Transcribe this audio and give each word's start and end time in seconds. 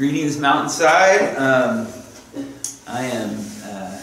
Greetings, 0.00 0.38
Mountainside. 0.38 1.36
Um, 1.36 1.86
I 2.88 3.04
am 3.04 3.36
uh, 3.62 4.00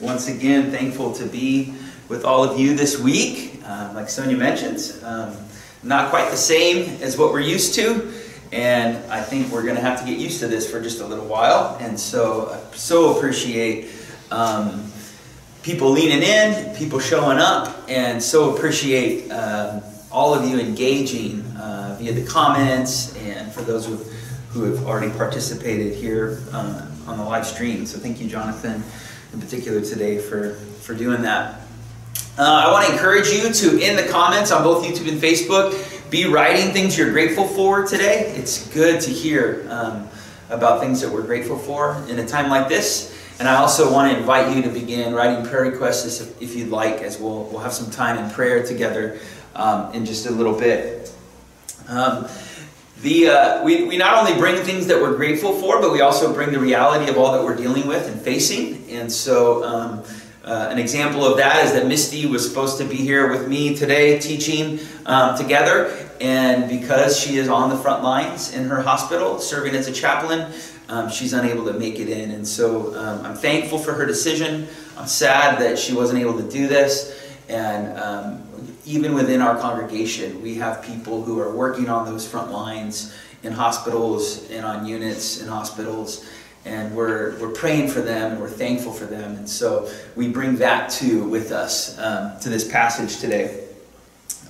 once 0.00 0.26
again 0.26 0.72
thankful 0.72 1.12
to 1.12 1.24
be 1.24 1.72
with 2.08 2.24
all 2.24 2.42
of 2.42 2.58
you 2.58 2.74
this 2.74 2.98
week. 2.98 3.62
Uh, 3.64 3.92
like 3.94 4.08
Sonia 4.08 4.36
mentioned, 4.36 4.92
um, 5.04 5.36
not 5.84 6.10
quite 6.10 6.32
the 6.32 6.36
same 6.36 7.00
as 7.00 7.16
what 7.16 7.30
we're 7.30 7.38
used 7.38 7.76
to, 7.76 8.12
and 8.50 8.96
I 9.08 9.22
think 9.22 9.52
we're 9.52 9.62
going 9.62 9.76
to 9.76 9.80
have 9.80 10.00
to 10.00 10.04
get 10.04 10.18
used 10.18 10.40
to 10.40 10.48
this 10.48 10.68
for 10.68 10.80
just 10.80 11.00
a 11.00 11.06
little 11.06 11.26
while. 11.26 11.78
And 11.80 12.00
so, 12.00 12.50
I 12.50 12.76
so 12.76 13.16
appreciate 13.16 13.88
um, 14.32 14.90
people 15.62 15.90
leaning 15.90 16.24
in, 16.24 16.74
people 16.74 16.98
showing 16.98 17.38
up, 17.38 17.84
and 17.88 18.20
so 18.20 18.56
appreciate 18.56 19.30
um, 19.30 19.80
all 20.10 20.34
of 20.34 20.50
you 20.50 20.58
engaging 20.58 21.42
uh, 21.56 21.94
via 22.00 22.14
the 22.14 22.26
comments 22.26 23.16
and 23.18 23.52
for 23.52 23.62
those 23.62 23.86
who 23.86 23.96
who 24.50 24.64
have 24.64 24.84
already 24.86 25.12
participated 25.12 25.94
here 25.94 26.40
uh, 26.52 26.86
on 27.06 27.18
the 27.18 27.24
live 27.24 27.46
stream. 27.46 27.86
So 27.86 27.98
thank 27.98 28.20
you, 28.20 28.28
Jonathan, 28.28 28.82
in 29.32 29.40
particular 29.40 29.80
today 29.80 30.18
for, 30.18 30.54
for 30.54 30.94
doing 30.94 31.22
that. 31.22 31.60
Uh, 32.38 32.64
I 32.66 32.72
want 32.72 32.86
to 32.86 32.92
encourage 32.92 33.28
you 33.28 33.52
to, 33.52 33.78
in 33.80 33.96
the 33.96 34.06
comments 34.08 34.50
on 34.50 34.62
both 34.62 34.84
YouTube 34.84 35.08
and 35.08 35.20
Facebook, 35.20 36.10
be 36.10 36.26
writing 36.26 36.72
things 36.72 36.98
you're 36.98 37.12
grateful 37.12 37.46
for 37.46 37.86
today. 37.86 38.32
It's 38.34 38.66
good 38.72 39.00
to 39.02 39.10
hear 39.10 39.66
um, 39.70 40.08
about 40.48 40.80
things 40.80 41.00
that 41.00 41.12
we're 41.12 41.22
grateful 41.22 41.56
for 41.56 42.02
in 42.08 42.18
a 42.18 42.26
time 42.26 42.50
like 42.50 42.68
this. 42.68 43.16
And 43.38 43.48
I 43.48 43.56
also 43.56 43.92
want 43.92 44.12
to 44.12 44.18
invite 44.18 44.54
you 44.54 44.62
to 44.62 44.68
begin 44.68 45.14
writing 45.14 45.46
prayer 45.46 45.70
requests 45.70 46.20
if, 46.40 46.56
you'd 46.56 46.70
like, 46.70 47.02
as 47.02 47.18
we'll, 47.18 47.44
we'll 47.44 47.60
have 47.60 47.72
some 47.72 47.90
time 47.90 48.18
in 48.18 48.30
prayer 48.30 48.66
together 48.66 49.18
um, 49.54 49.94
in 49.94 50.04
just 50.04 50.26
a 50.26 50.30
little 50.30 50.58
bit. 50.58 51.12
Um, 51.88 52.26
the, 53.02 53.28
uh, 53.28 53.64
we, 53.64 53.84
we 53.84 53.96
not 53.96 54.18
only 54.18 54.38
bring 54.38 54.56
things 54.62 54.86
that 54.88 55.00
we're 55.00 55.16
grateful 55.16 55.58
for, 55.58 55.80
but 55.80 55.90
we 55.90 56.02
also 56.02 56.34
bring 56.34 56.52
the 56.52 56.60
reality 56.60 57.10
of 57.10 57.16
all 57.16 57.32
that 57.32 57.42
we're 57.42 57.56
dealing 57.56 57.86
with 57.86 58.06
and 58.06 58.20
facing. 58.20 58.88
And 58.90 59.10
so, 59.10 59.64
um, 59.64 60.04
uh, 60.44 60.68
an 60.70 60.78
example 60.78 61.24
of 61.24 61.36
that 61.36 61.64
is 61.64 61.72
that 61.72 61.86
Misty 61.86 62.26
was 62.26 62.48
supposed 62.48 62.78
to 62.78 62.84
be 62.84 62.96
here 62.96 63.30
with 63.30 63.46
me 63.46 63.76
today 63.76 64.18
teaching 64.18 64.80
um, 65.06 65.36
together. 65.36 66.08
And 66.20 66.68
because 66.68 67.18
she 67.18 67.36
is 67.36 67.48
on 67.48 67.70
the 67.70 67.76
front 67.76 68.02
lines 68.02 68.52
in 68.54 68.64
her 68.64 68.80
hospital 68.82 69.38
serving 69.38 69.74
as 69.74 69.86
a 69.86 69.92
chaplain, 69.92 70.52
um, 70.88 71.08
she's 71.08 71.32
unable 71.32 71.64
to 71.66 71.74
make 71.74 72.00
it 72.00 72.08
in. 72.08 72.30
And 72.32 72.46
so 72.46 72.94
um, 72.96 73.24
I'm 73.24 73.34
thankful 73.36 73.78
for 73.78 73.92
her 73.92 74.04
decision. 74.06 74.66
I'm 74.96 75.06
sad 75.06 75.60
that 75.60 75.78
she 75.78 75.92
wasn't 75.92 76.20
able 76.20 76.36
to 76.38 76.50
do 76.50 76.66
this. 76.66 77.16
And 77.48 77.98
um, 77.98 78.49
even 78.84 79.14
within 79.14 79.40
our 79.40 79.58
congregation, 79.58 80.42
we 80.42 80.54
have 80.56 80.82
people 80.82 81.22
who 81.22 81.38
are 81.40 81.54
working 81.54 81.88
on 81.88 82.06
those 82.06 82.26
front 82.26 82.50
lines 82.50 83.14
in 83.42 83.52
hospitals 83.52 84.50
and 84.50 84.64
on 84.64 84.86
units 84.86 85.40
in 85.40 85.48
hospitals. 85.48 86.28
And 86.64 86.94
we're, 86.94 87.38
we're 87.38 87.52
praying 87.52 87.88
for 87.88 88.00
them 88.00 88.32
and 88.32 88.40
we're 88.40 88.48
thankful 88.48 88.92
for 88.92 89.06
them. 89.06 89.36
And 89.36 89.48
so 89.48 89.90
we 90.14 90.28
bring 90.28 90.56
that 90.56 90.90
too 90.90 91.24
with 91.24 91.52
us 91.52 91.98
um, 91.98 92.38
to 92.40 92.48
this 92.50 92.70
passage 92.70 93.18
today. 93.18 93.66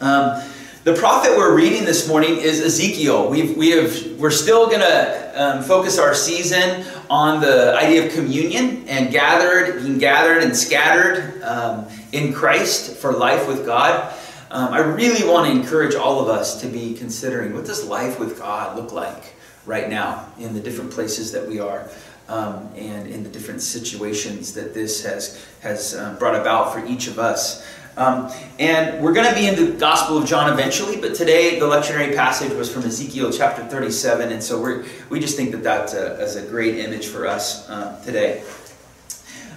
Um, 0.00 0.42
the 0.82 0.94
prophet 0.94 1.36
we're 1.36 1.54
reading 1.54 1.84
this 1.84 2.08
morning 2.08 2.38
is 2.38 2.60
Ezekiel. 2.60 3.28
We've, 3.28 3.54
we 3.54 3.70
have, 3.70 4.18
we're 4.18 4.30
still 4.30 4.66
going 4.66 4.80
to 4.80 5.32
um, 5.34 5.62
focus 5.62 5.98
our 5.98 6.14
season 6.14 6.86
on 7.10 7.40
the 7.40 7.76
idea 7.76 8.06
of 8.06 8.12
communion 8.12 8.88
and 8.88 9.12
gathered, 9.12 9.82
being 9.82 9.98
gathered 9.98 10.42
and 10.42 10.56
scattered 10.56 11.42
um, 11.42 11.86
in 12.12 12.32
Christ 12.32 12.96
for 12.96 13.12
life 13.12 13.46
with 13.46 13.66
God. 13.66 14.14
Um, 14.52 14.74
I 14.74 14.80
really 14.80 15.28
want 15.28 15.46
to 15.46 15.52
encourage 15.52 15.94
all 15.94 16.20
of 16.20 16.28
us 16.28 16.60
to 16.62 16.66
be 16.66 16.94
considering 16.94 17.54
what 17.54 17.66
does 17.66 17.86
life 17.86 18.18
with 18.18 18.36
God 18.36 18.76
look 18.76 18.90
like 18.90 19.34
right 19.64 19.88
now 19.88 20.26
in 20.40 20.54
the 20.54 20.60
different 20.60 20.90
places 20.90 21.30
that 21.32 21.46
we 21.46 21.60
are 21.60 21.88
um, 22.28 22.68
and 22.74 23.06
in 23.06 23.22
the 23.22 23.28
different 23.28 23.62
situations 23.62 24.52
that 24.54 24.74
this 24.74 25.04
has, 25.04 25.46
has 25.60 25.94
uh, 25.94 26.16
brought 26.18 26.34
about 26.34 26.72
for 26.72 26.84
each 26.84 27.06
of 27.06 27.20
us. 27.20 27.64
Um, 27.96 28.32
and 28.58 29.00
we're 29.00 29.12
going 29.12 29.28
to 29.28 29.34
be 29.36 29.46
in 29.46 29.54
the 29.54 29.78
Gospel 29.78 30.18
of 30.18 30.26
John 30.26 30.52
eventually, 30.52 31.00
but 31.00 31.14
today 31.14 31.60
the 31.60 31.66
lectionary 31.66 32.16
passage 32.16 32.52
was 32.52 32.72
from 32.72 32.82
Ezekiel 32.82 33.30
chapter 33.32 33.64
37, 33.64 34.32
and 34.32 34.42
so 34.42 34.60
we 34.60 34.88
we 35.10 35.20
just 35.20 35.36
think 35.36 35.50
that 35.50 35.62
that 35.64 35.94
uh, 35.94 36.22
is 36.22 36.36
a 36.36 36.42
great 36.42 36.78
image 36.78 37.06
for 37.06 37.26
us 37.26 37.68
uh, 37.68 38.00
today. 38.04 38.42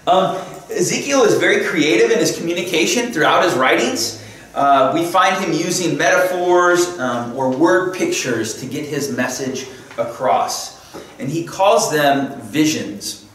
Um, 0.05 0.35
Ezekiel 0.69 1.23
is 1.23 1.39
very 1.39 1.63
creative 1.65 2.11
in 2.11 2.19
his 2.19 2.37
communication 2.37 3.11
throughout 3.13 3.43
his 3.43 3.53
writings. 3.53 4.22
Uh, 4.53 4.91
we 4.93 5.03
find 5.03 5.43
him 5.43 5.51
using 5.51 5.97
metaphors 5.97 6.99
um, 6.99 7.35
or 7.35 7.49
word 7.49 7.95
pictures 7.95 8.59
to 8.59 8.67
get 8.67 8.85
his 8.85 9.15
message 9.15 9.67
across. 9.97 10.93
And 11.17 11.29
he 11.29 11.43
calls 11.43 11.91
them 11.91 12.39
visions. 12.41 13.25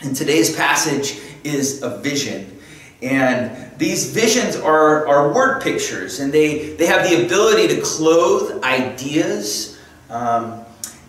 And 0.00 0.16
today's 0.16 0.54
passage 0.56 1.18
is 1.44 1.82
a 1.82 1.98
vision. 1.98 2.58
And 3.02 3.78
these 3.78 4.10
visions 4.12 4.56
are, 4.56 5.06
are 5.06 5.34
word 5.34 5.62
pictures, 5.62 6.20
and 6.20 6.32
they, 6.32 6.74
they 6.76 6.86
have 6.86 7.08
the 7.08 7.26
ability 7.26 7.74
to 7.74 7.82
clothe 7.82 8.62
ideas 8.62 9.78
um, 10.08 10.64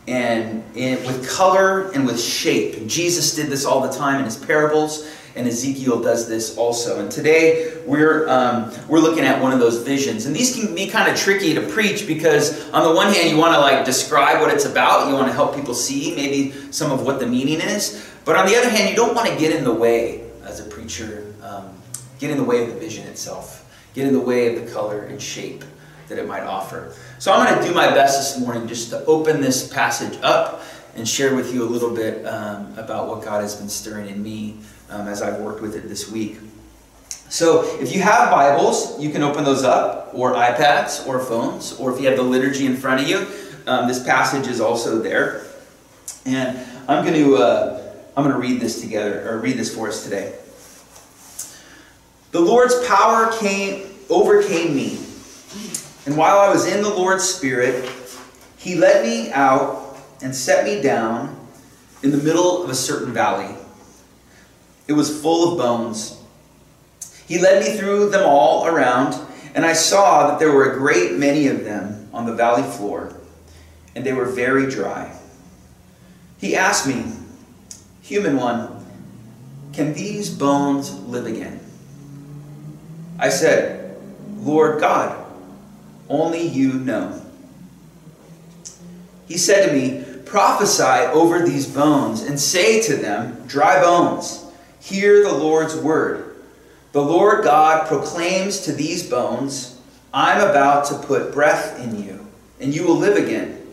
and, 0.08 0.64
and 0.76 1.06
with 1.06 1.30
color 1.30 1.92
and 1.92 2.06
with 2.06 2.20
shape. 2.20 2.88
Jesus 2.88 3.36
did 3.36 3.48
this 3.48 3.66
all 3.66 3.82
the 3.82 3.96
time 3.96 4.20
in 4.20 4.26
his 4.26 4.36
parables 4.36 5.10
and 5.36 5.48
Ezekiel 5.48 6.02
does 6.02 6.28
this 6.28 6.58
also. 6.58 7.00
And 7.00 7.12
today 7.12 7.78
we're 7.86 8.28
um, 8.30 8.72
we're 8.88 9.00
looking 9.00 9.26
at 9.26 9.42
one 9.42 9.52
of 9.52 9.60
those 9.60 9.84
visions, 9.84 10.26
and 10.26 10.36
these 10.36 10.56
can 10.56 10.74
be 10.74 10.88
kind 10.88 11.12
of 11.12 11.18
tricky 11.18 11.54
to 11.54 11.62
preach 11.62 12.08
because 12.08 12.70
on 12.72 12.84
the 12.84 12.96
one 12.96 13.14
hand 13.14 13.30
you 13.30 13.38
want 13.38 13.54
to 13.54 13.60
like 13.60 13.86
describe 13.86 14.42
what 14.42 14.54
it's 14.54 14.66
about, 14.66 15.10
you 15.10 15.14
want 15.14 15.28
to 15.28 15.34
help 15.34 15.56
people 15.56 15.74
see 15.74 16.16
maybe 16.16 16.52
some 16.72 16.92
of 16.92 17.06
what 17.06 17.20
the 17.20 17.28
meaning 17.28 17.60
is, 17.60 18.10
but 18.24 18.36
on 18.36 18.46
the 18.46 18.56
other 18.56 18.70
hand 18.70 18.90
you 18.90 18.96
don't 18.96 19.14
want 19.14 19.28
to 19.28 19.36
get 19.38 19.54
in 19.54 19.64
the 19.64 19.74
way 19.74 20.24
as 20.44 20.60
a 20.60 20.64
preacher, 20.64 21.34
um, 21.44 21.70
get 22.20 22.32
in 22.32 22.38
the 22.38 22.44
way 22.44 22.64
of 22.64 22.74
the 22.74 22.80
vision 22.80 23.06
itself, 23.08 23.70
get 23.94 24.08
in 24.08 24.14
the 24.14 24.20
way 24.20 24.56
of 24.56 24.66
the 24.66 24.72
color 24.72 25.02
and 25.02 25.22
shape 25.22 25.64
that 26.08 26.18
it 26.18 26.28
might 26.28 26.44
offer. 26.44 26.94
So 27.20 27.34
I'm 27.34 27.46
going 27.46 27.60
to 27.60 27.68
do 27.68 27.74
my 27.74 27.90
best 27.90 28.36
this 28.36 28.42
morning 28.42 28.68
just 28.68 28.92
to 28.92 29.04
open 29.06 29.42
this 29.42 29.72
passage 29.74 30.18
up 30.22 30.62
and 30.96 31.08
share 31.08 31.36
with 31.36 31.54
you 31.54 31.64
a 31.64 31.70
little 31.70 31.94
bit 31.94 32.26
um, 32.26 32.74
about 32.78 33.08
what 33.08 33.24
God 33.24 33.42
has 33.42 33.56
been 33.56 33.68
stirring 33.68 34.08
in 34.08 34.22
me 34.22 34.58
um, 34.90 35.08
as 35.08 35.22
I've 35.22 35.40
worked 35.40 35.62
with 35.62 35.76
it 35.76 35.88
this 35.88 36.10
week. 36.12 36.38
So 37.30 37.64
if 37.82 37.94
you 37.94 38.02
have 38.02 38.30
Bibles, 38.32 39.00
you 39.00 39.10
can 39.10 39.24
open 39.24 39.44
those 39.44 39.64
up, 39.64 40.12
or 40.14 40.34
iPads, 40.34 41.06
or 41.08 41.20
phones, 41.20 41.74
or 41.80 41.94
if 41.94 42.00
you 42.00 42.08
have 42.08 42.18
the 42.18 42.24
liturgy 42.24 42.66
in 42.66 42.78
front 42.78 43.02
of 43.02 43.08
you, 43.08 43.28
um, 43.68 43.88
this 43.88 44.04
passage 44.04 44.48
is 44.48 44.62
also 44.62 45.00
there. 45.00 45.46
And 46.26 46.58
I'm 46.88 47.04
going 47.04 47.16
to 47.16 47.36
uh, 47.38 47.94
I'm 48.16 48.24
going 48.24 48.36
to 48.36 48.42
read 48.42 48.62
this 48.62 48.80
together, 48.80 49.28
or 49.30 49.40
read 49.40 49.58
this 49.58 49.76
for 49.76 49.88
us 49.88 50.04
today. 50.04 50.36
The 52.32 52.40
Lord's 52.40 52.86
power 52.88 53.32
came 53.40 53.90
overcame 54.10 54.76
me, 54.76 55.00
and 56.06 56.16
while 56.16 56.38
I 56.40 56.50
was 56.50 56.68
in 56.68 56.84
the 56.84 56.90
Lord's 56.90 57.24
Spirit, 57.24 57.90
He 58.58 58.76
led 58.76 59.04
me 59.04 59.32
out 59.32 59.98
and 60.22 60.34
set 60.34 60.64
me 60.64 60.82
down 60.82 61.36
in 62.04 62.12
the 62.12 62.18
middle 62.18 62.64
of 62.64 62.70
a 62.70 62.76
certain 62.76 63.14
valley. 63.14 63.56
It 64.88 64.94
was 64.94 65.22
full 65.22 65.52
of 65.52 65.58
bones. 65.58 66.22
He 67.28 67.40
led 67.40 67.64
me 67.64 67.78
through 67.78 68.10
them 68.10 68.24
all 68.26 68.68
around, 68.68 69.20
and 69.56 69.66
I 69.66 69.74
saw 69.74 70.28
that 70.28 70.40
there 70.40 70.52
were 70.52 70.72
a 70.72 70.78
great 70.78 71.14
many 71.14 71.48
of 71.48 71.64
them 71.64 72.08
on 72.14 72.26
the 72.26 72.36
valley 72.36 72.64
floor, 72.64 73.16
and 73.96 74.06
they 74.06 74.14
were 74.14 74.26
very 74.26 74.70
dry. 74.70 75.18
He 76.38 76.56
asked 76.56 76.88
me, 76.88 77.04
Human 78.04 78.38
one, 78.38 78.86
can 79.74 79.94
these 79.94 80.30
bones 80.30 80.94
live 81.02 81.26
again? 81.26 81.60
I 83.18 83.30
said, 83.30 83.98
Lord 84.38 84.80
God, 84.80 85.26
only 86.08 86.46
you 86.46 86.74
know. 86.74 87.22
He 89.28 89.38
said 89.38 89.68
to 89.68 89.74
me, 89.74 90.04
Prophesy 90.26 91.08
over 91.12 91.44
these 91.44 91.66
bones 91.66 92.22
and 92.22 92.40
say 92.40 92.82
to 92.84 92.96
them, 92.96 93.48
Dry 93.48 93.82
bones 93.82 94.45
Hear 94.86 95.24
the 95.24 95.34
Lord's 95.34 95.76
word. 95.76 96.36
The 96.92 97.02
Lord 97.02 97.44
God 97.44 97.88
proclaims 97.88 98.62
to 98.62 98.72
these 98.72 99.10
bones, 99.10 99.82
I'm 100.14 100.48
about 100.48 100.86
to 100.90 101.00
put 101.00 101.34
breath 101.34 101.80
in 101.84 102.04
you, 102.04 102.28
and 102.60 102.72
you 102.72 102.86
will 102.86 102.96
live 102.96 103.18
again. 103.18 103.66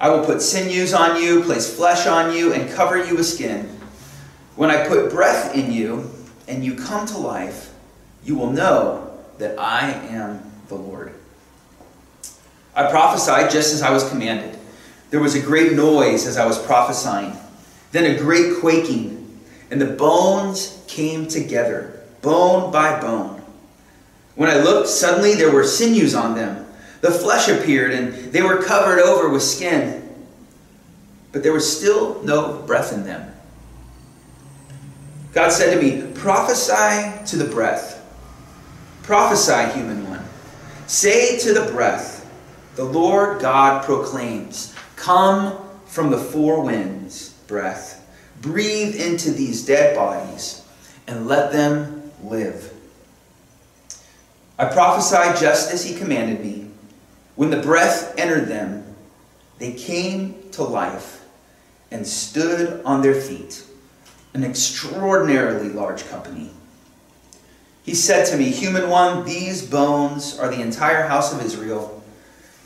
I 0.00 0.08
will 0.08 0.24
put 0.24 0.42
sinews 0.42 0.92
on 0.92 1.22
you, 1.22 1.44
place 1.44 1.72
flesh 1.72 2.08
on 2.08 2.34
you, 2.34 2.52
and 2.52 2.68
cover 2.74 3.00
you 3.06 3.14
with 3.14 3.26
skin. 3.26 3.68
When 4.56 4.68
I 4.68 4.88
put 4.88 5.12
breath 5.12 5.54
in 5.54 5.70
you, 5.70 6.10
and 6.48 6.64
you 6.64 6.74
come 6.74 7.06
to 7.06 7.18
life, 7.18 7.72
you 8.24 8.34
will 8.34 8.50
know 8.50 9.16
that 9.38 9.56
I 9.60 9.92
am 9.92 10.42
the 10.66 10.74
Lord. 10.74 11.14
I 12.74 12.90
prophesied 12.90 13.52
just 13.52 13.72
as 13.72 13.80
I 13.80 13.92
was 13.92 14.08
commanded. 14.08 14.58
There 15.10 15.20
was 15.20 15.36
a 15.36 15.40
great 15.40 15.74
noise 15.74 16.26
as 16.26 16.36
I 16.36 16.46
was 16.46 16.58
prophesying, 16.58 17.36
then 17.92 18.12
a 18.12 18.18
great 18.18 18.58
quaking 18.58 19.15
and 19.70 19.80
the 19.80 19.86
bones 19.86 20.82
came 20.86 21.26
together, 21.26 22.00
bone 22.22 22.70
by 22.70 23.00
bone. 23.00 23.42
When 24.34 24.50
I 24.50 24.58
looked, 24.62 24.88
suddenly 24.88 25.34
there 25.34 25.50
were 25.50 25.64
sinews 25.64 26.14
on 26.14 26.34
them. 26.34 26.66
The 27.00 27.10
flesh 27.10 27.48
appeared, 27.48 27.92
and 27.92 28.32
they 28.32 28.42
were 28.42 28.62
covered 28.62 29.00
over 29.00 29.28
with 29.28 29.42
skin. 29.42 30.02
but 31.32 31.42
there 31.42 31.52
was 31.52 31.76
still 31.76 32.22
no 32.22 32.62
breath 32.62 32.94
in 32.94 33.04
them. 33.04 33.30
God 35.34 35.50
said 35.50 35.74
to 35.74 35.82
me, 35.82 36.10
Prophesy 36.14 37.26
to 37.26 37.36
the 37.36 37.50
breath. 37.52 38.02
Prophesy, 39.02 39.70
human 39.78 40.08
one. 40.08 40.24
Say 40.86 41.38
to 41.40 41.52
the 41.52 41.70
breath, 41.72 42.26
The 42.76 42.84
Lord 42.84 43.42
God 43.42 43.84
proclaims, 43.84 44.74
Come 44.96 45.58
from 45.84 46.10
the 46.10 46.18
four 46.18 46.62
winds, 46.62 47.34
breath. 47.46 47.95
Breathe 48.40 49.00
into 49.00 49.30
these 49.30 49.64
dead 49.64 49.96
bodies 49.96 50.64
and 51.06 51.26
let 51.26 51.52
them 51.52 52.12
live. 52.22 52.72
I 54.58 54.66
prophesied 54.66 55.36
just 55.36 55.72
as 55.72 55.84
he 55.84 55.96
commanded 55.96 56.40
me. 56.40 56.68
When 57.34 57.50
the 57.50 57.60
breath 57.60 58.14
entered 58.18 58.48
them, 58.48 58.96
they 59.58 59.72
came 59.72 60.50
to 60.52 60.62
life 60.62 61.24
and 61.90 62.06
stood 62.06 62.82
on 62.84 63.02
their 63.02 63.14
feet, 63.14 63.64
an 64.34 64.44
extraordinarily 64.44 65.68
large 65.68 66.08
company. 66.08 66.50
He 67.84 67.94
said 67.94 68.26
to 68.26 68.36
me, 68.36 68.50
Human 68.50 68.90
one, 68.90 69.24
these 69.24 69.64
bones 69.64 70.38
are 70.38 70.48
the 70.48 70.60
entire 70.60 71.06
house 71.06 71.32
of 71.32 71.44
Israel. 71.44 72.02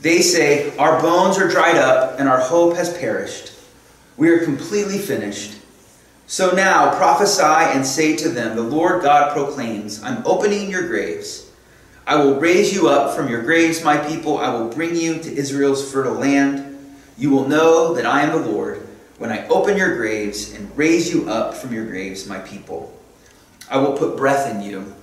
They 0.01 0.21
say, 0.21 0.75
Our 0.77 0.99
bones 1.01 1.37
are 1.37 1.47
dried 1.47 1.77
up 1.77 2.19
and 2.19 2.27
our 2.27 2.39
hope 2.39 2.75
has 2.75 2.97
perished. 2.97 3.53
We 4.17 4.29
are 4.29 4.43
completely 4.43 4.97
finished. 4.97 5.60
So 6.31 6.51
now 6.51 6.95
prophesy 6.95 7.43
and 7.43 7.85
say 7.85 8.15
to 8.15 8.29
them, 8.29 8.55
The 8.55 8.61
Lord 8.61 9.03
God 9.03 9.33
proclaims, 9.33 10.01
I'm 10.01 10.25
opening 10.25 10.69
your 10.69 10.87
graves. 10.87 11.51
I 12.07 12.15
will 12.23 12.39
raise 12.39 12.73
you 12.73 12.87
up 12.87 13.13
from 13.13 13.27
your 13.27 13.41
graves, 13.41 13.83
my 13.83 13.97
people. 13.97 14.37
I 14.37 14.53
will 14.53 14.69
bring 14.69 14.95
you 14.95 15.19
to 15.19 15.29
Israel's 15.29 15.91
fertile 15.91 16.13
land. 16.13 16.95
You 17.17 17.31
will 17.31 17.49
know 17.49 17.93
that 17.95 18.05
I 18.05 18.21
am 18.21 18.29
the 18.29 18.49
Lord 18.49 18.77
when 19.17 19.29
I 19.29 19.45
open 19.49 19.75
your 19.75 19.97
graves 19.97 20.53
and 20.53 20.71
raise 20.77 21.13
you 21.13 21.29
up 21.29 21.53
from 21.53 21.73
your 21.73 21.85
graves, 21.85 22.25
my 22.25 22.39
people. 22.39 22.97
I 23.69 23.79
will 23.79 23.97
put 23.97 24.15
breath 24.15 24.49
in 24.55 24.61
you, 24.61 24.95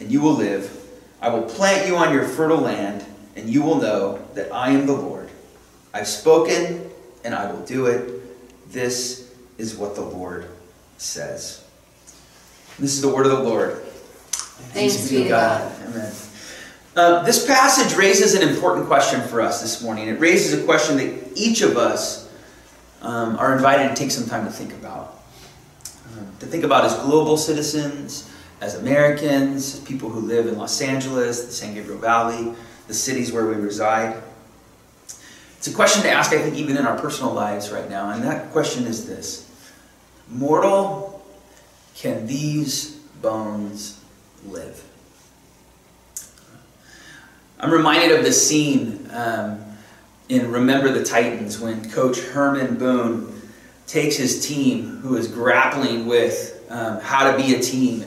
and 0.00 0.12
you 0.12 0.20
will 0.20 0.34
live. 0.34 0.70
I 1.18 1.30
will 1.30 1.44
plant 1.44 1.88
you 1.88 1.96
on 1.96 2.12
your 2.12 2.24
fertile 2.24 2.60
land, 2.60 3.06
and 3.36 3.48
you 3.48 3.62
will 3.62 3.80
know 3.80 4.22
that 4.34 4.52
I 4.52 4.68
am 4.68 4.84
the 4.84 4.92
Lord. 4.92 5.30
I've 5.94 6.08
spoken, 6.08 6.90
and 7.24 7.34
I 7.34 7.50
will 7.50 7.64
do 7.64 7.86
it. 7.86 8.70
This 8.70 9.34
is 9.56 9.76
what 9.76 9.94
the 9.94 10.02
Lord 10.02 10.46
says. 11.04 11.64
This 12.78 12.94
is 12.94 13.02
the 13.02 13.08
word 13.08 13.26
of 13.26 13.32
the 13.32 13.42
Lord. 13.42 13.82
Thanks, 14.72 15.08
be 15.08 15.24
to 15.24 15.28
God. 15.28 15.72
Amen. 15.88 16.12
Uh, 16.96 17.22
this 17.24 17.46
passage 17.46 17.96
raises 17.96 18.34
an 18.34 18.48
important 18.48 18.86
question 18.86 19.20
for 19.22 19.40
us 19.40 19.60
this 19.60 19.82
morning. 19.82 20.08
It 20.08 20.20
raises 20.20 20.60
a 20.60 20.64
question 20.64 20.96
that 20.96 21.32
each 21.34 21.60
of 21.62 21.76
us 21.76 22.32
um, 23.02 23.36
are 23.36 23.54
invited 23.54 23.88
to 23.88 23.94
take 23.94 24.10
some 24.10 24.28
time 24.28 24.44
to 24.44 24.50
think 24.50 24.72
about. 24.72 25.22
Um, 26.16 26.28
to 26.40 26.46
think 26.46 26.64
about 26.64 26.84
as 26.84 26.94
global 27.00 27.36
citizens, 27.36 28.30
as 28.60 28.76
Americans, 28.76 29.74
as 29.74 29.80
people 29.80 30.08
who 30.08 30.20
live 30.20 30.46
in 30.46 30.56
Los 30.56 30.80
Angeles, 30.80 31.44
the 31.44 31.52
San 31.52 31.74
Gabriel 31.74 31.98
Valley, 31.98 32.54
the 32.86 32.94
cities 32.94 33.32
where 33.32 33.46
we 33.46 33.54
reside. 33.54 34.22
It's 35.58 35.66
a 35.66 35.74
question 35.74 36.02
to 36.02 36.10
ask, 36.10 36.32
I 36.32 36.38
think, 36.38 36.56
even 36.56 36.76
in 36.76 36.86
our 36.86 36.98
personal 36.98 37.32
lives 37.32 37.70
right 37.70 37.88
now. 37.90 38.10
And 38.10 38.22
that 38.22 38.52
question 38.52 38.84
is 38.84 39.06
this 39.06 39.50
Mortal, 40.28 41.22
can 41.94 42.26
these 42.26 42.92
bones 43.20 44.00
live? 44.46 44.82
I'm 47.60 47.70
reminded 47.70 48.18
of 48.18 48.24
the 48.24 48.32
scene 48.32 49.08
um, 49.12 49.58
in 50.28 50.50
Remember 50.50 50.90
the 50.90 51.04
Titans 51.04 51.60
when 51.60 51.90
Coach 51.90 52.18
Herman 52.20 52.76
Boone 52.76 53.42
takes 53.86 54.16
his 54.16 54.46
team, 54.46 54.98
who 54.98 55.16
is 55.16 55.28
grappling 55.28 56.06
with 56.06 56.64
um, 56.70 57.00
how 57.00 57.30
to 57.30 57.36
be 57.36 57.54
a 57.54 57.60
team 57.60 58.04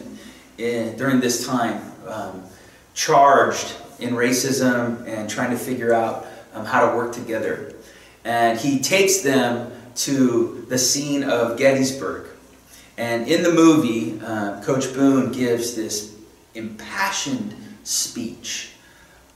in, 0.57 0.97
during 0.97 1.19
this 1.19 1.45
time, 1.45 1.81
um, 2.07 2.43
charged 2.93 3.75
in 3.99 4.15
racism 4.15 5.07
and 5.07 5.29
trying 5.29 5.51
to 5.51 5.57
figure 5.57 5.93
out 5.93 6.25
um, 6.53 6.65
how 6.65 6.89
to 6.89 6.95
work 6.95 7.13
together. 7.13 7.73
And 8.25 8.59
he 8.59 8.79
takes 8.79 9.21
them 9.21 9.71
to 9.97 10.65
the 10.69 10.77
scene 10.77 11.23
of 11.23 11.57
Gettysburg. 11.57 12.27
And 12.97 13.27
in 13.27 13.44
the 13.44 13.51
movie, 13.51 14.19
uh, 14.23 14.61
Coach 14.63 14.94
Boone 14.94 15.31
gives 15.31 15.75
this 15.75 16.15
impassioned 16.55 17.55
speech 17.83 18.71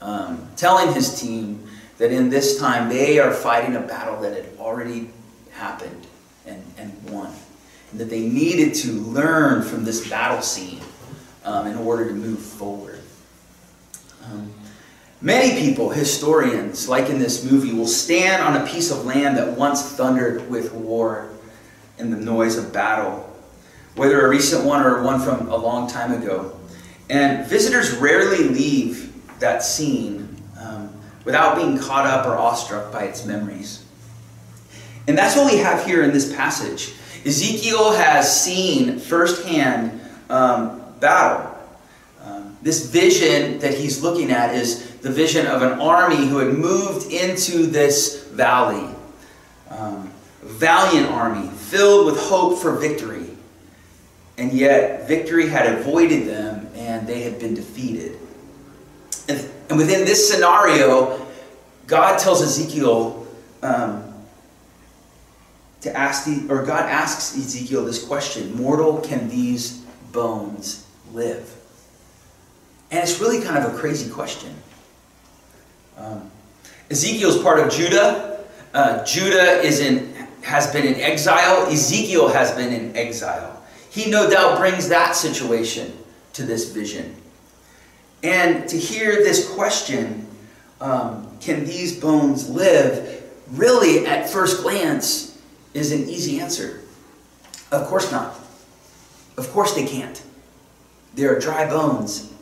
um, 0.00 0.48
telling 0.56 0.92
his 0.92 1.20
team 1.20 1.68
that 1.98 2.10
in 2.10 2.28
this 2.28 2.58
time 2.58 2.88
they 2.88 3.18
are 3.18 3.32
fighting 3.32 3.76
a 3.76 3.80
battle 3.80 4.20
that 4.22 4.34
had 4.34 4.58
already 4.58 5.10
happened 5.52 6.06
and, 6.46 6.62
and 6.76 7.10
won. 7.10 7.32
And 7.92 8.00
that 8.00 8.10
they 8.10 8.26
needed 8.26 8.74
to 8.76 8.92
learn 8.92 9.62
from 9.62 9.84
this 9.84 10.08
battle 10.08 10.42
scene 10.42 10.80
um, 11.44 11.66
in 11.66 11.76
order 11.76 12.08
to 12.08 12.14
move 12.14 12.40
forward. 12.40 13.00
Um, 14.24 14.52
many 15.22 15.60
people, 15.60 15.88
historians, 15.90 16.88
like 16.88 17.08
in 17.08 17.18
this 17.18 17.50
movie, 17.50 17.72
will 17.72 17.86
stand 17.86 18.42
on 18.42 18.60
a 18.60 18.66
piece 18.66 18.90
of 18.90 19.06
land 19.06 19.38
that 19.38 19.56
once 19.56 19.92
thundered 19.92 20.50
with 20.50 20.72
war 20.74 21.30
and 21.98 22.12
the 22.12 22.16
noise 22.16 22.58
of 22.58 22.72
battle, 22.72 23.32
whether 23.94 24.26
a 24.26 24.28
recent 24.28 24.64
one 24.64 24.84
or 24.84 25.02
one 25.02 25.20
from 25.20 25.48
a 25.48 25.56
long 25.56 25.88
time 25.88 26.12
ago. 26.12 26.58
And 27.08 27.46
visitors 27.46 27.92
rarely 27.92 28.48
leave 28.48 29.12
that 29.38 29.62
scene 29.62 30.36
um, 30.58 30.92
without 31.24 31.56
being 31.56 31.78
caught 31.78 32.06
up 32.06 32.26
or 32.26 32.36
awestruck 32.36 32.92
by 32.92 33.04
its 33.04 33.24
memories. 33.24 33.84
And 35.06 35.18
that's 35.18 35.36
what 35.36 35.52
we 35.52 35.58
have 35.58 35.84
here 35.84 36.02
in 36.02 36.12
this 36.12 36.34
passage. 36.34 36.94
Ezekiel 37.24 37.92
has 37.92 38.42
seen 38.42 38.98
firsthand 38.98 40.00
um, 40.28 40.82
battle. 41.00 41.51
This 42.62 42.88
vision 42.90 43.58
that 43.58 43.74
he's 43.74 44.02
looking 44.02 44.30
at 44.30 44.54
is 44.54 44.90
the 44.98 45.10
vision 45.10 45.46
of 45.46 45.62
an 45.62 45.80
army 45.80 46.28
who 46.28 46.38
had 46.38 46.54
moved 46.54 47.12
into 47.12 47.66
this 47.66 48.24
valley. 48.28 48.94
Um, 49.68 50.12
valiant 50.42 51.10
army, 51.10 51.48
filled 51.48 52.06
with 52.06 52.18
hope 52.18 52.60
for 52.60 52.76
victory. 52.76 53.26
And 54.38 54.52
yet, 54.52 55.08
victory 55.08 55.48
had 55.48 55.66
avoided 55.78 56.26
them 56.26 56.68
and 56.74 57.06
they 57.06 57.22
had 57.22 57.38
been 57.38 57.54
defeated. 57.54 58.18
And, 59.28 59.48
and 59.68 59.78
within 59.78 60.04
this 60.04 60.28
scenario, 60.28 61.26
God 61.86 62.18
tells 62.18 62.42
Ezekiel 62.42 63.26
um, 63.62 64.12
to 65.82 65.96
ask 65.96 66.24
the, 66.24 66.46
or 66.52 66.64
God 66.64 66.88
asks 66.88 67.36
Ezekiel 67.36 67.84
this 67.84 68.04
question 68.04 68.54
Mortal, 68.56 69.00
can 69.00 69.28
these 69.28 69.78
bones 70.12 70.86
live? 71.12 71.52
And 72.92 73.00
it's 73.00 73.20
really 73.20 73.40
kind 73.42 73.56
of 73.56 73.74
a 73.74 73.78
crazy 73.78 74.10
question. 74.10 74.54
Um, 75.96 76.30
Ezekiel's 76.90 77.42
part 77.42 77.58
of 77.58 77.72
Judah. 77.72 78.44
Uh, 78.74 79.02
Judah 79.04 79.62
is 79.62 79.80
in, 79.80 80.12
has 80.42 80.70
been 80.70 80.84
in 80.84 80.96
exile. 80.96 81.66
Ezekiel 81.68 82.28
has 82.28 82.52
been 82.52 82.70
in 82.70 82.94
exile. 82.94 83.62
He 83.88 84.10
no 84.10 84.28
doubt 84.28 84.58
brings 84.58 84.90
that 84.90 85.16
situation 85.16 85.96
to 86.34 86.42
this 86.42 86.70
vision. 86.70 87.16
And 88.22 88.68
to 88.68 88.78
hear 88.78 89.16
this 89.16 89.50
question, 89.54 90.26
um, 90.82 91.34
can 91.40 91.64
these 91.64 91.98
bones 91.98 92.50
live, 92.50 93.22
really 93.52 94.06
at 94.06 94.28
first 94.28 94.62
glance 94.62 95.40
is 95.72 95.92
an 95.92 96.10
easy 96.10 96.40
answer. 96.40 96.82
Of 97.70 97.86
course 97.86 98.12
not. 98.12 98.38
Of 99.38 99.50
course 99.50 99.74
they 99.74 99.86
can't. 99.86 100.22
They 101.14 101.24
are 101.24 101.38
dry 101.38 101.66
bones 101.66 102.32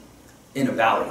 in 0.55 0.69
a 0.69 0.73
valley. 0.73 1.11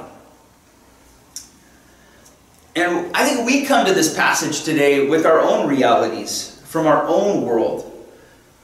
And 2.76 3.14
I 3.14 3.24
think 3.24 3.46
we 3.46 3.64
come 3.64 3.86
to 3.86 3.92
this 3.92 4.14
passage 4.14 4.62
today 4.62 5.08
with 5.08 5.26
our 5.26 5.40
own 5.40 5.68
realities 5.68 6.62
from 6.66 6.86
our 6.86 7.04
own 7.06 7.42
world. 7.42 7.86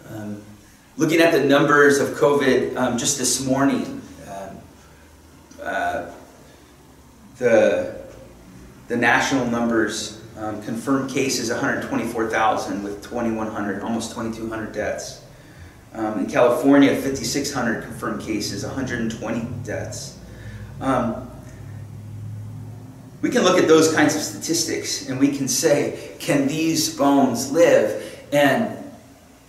Um, 0.09 0.42
looking 0.97 1.21
at 1.21 1.33
the 1.33 1.45
numbers 1.45 1.99
of 1.99 2.11
COVID 2.11 2.76
um, 2.76 2.99
just 2.99 3.18
this 3.18 3.45
morning, 3.45 3.97
uh, 5.66 6.09
the, 7.38 8.00
the 8.87 8.97
national 8.97 9.47
numbers, 9.47 10.23
um, 10.38 10.62
confirmed 10.62 11.11
cases 11.11 11.50
124,000 11.50 12.85
with 12.85 13.02
2,100, 13.02 13.83
almost 13.83 14.12
2,200 14.12 14.73
deaths. 14.73 15.23
Um, 15.92 16.21
in 16.21 16.26
California, 16.26 16.95
5,600 16.95 17.83
confirmed 17.83 18.23
cases, 18.23 18.64
120 18.64 19.49
deaths. 19.64 20.16
Um, 20.80 21.30
we 23.23 23.30
can 23.30 23.42
look 23.42 23.59
at 23.59 23.66
those 23.66 23.92
kinds 23.95 24.14
of 24.14 24.23
statistics 24.23 25.09
and 25.09 25.18
we 25.18 25.28
can 25.37 25.49
say, 25.49 26.12
can 26.18 26.47
these 26.47 26.97
bones 26.97 27.50
live? 27.50 28.02
And 28.33 28.76